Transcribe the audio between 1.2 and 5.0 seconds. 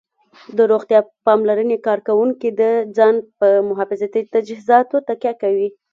پاملرنې کارکوونکي د ځان په محافظتي تجهیزاتو